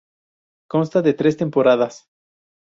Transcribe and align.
Consta 0.67 1.03
de 1.03 1.13
tres 1.13 1.37
temporadas. 1.37 2.07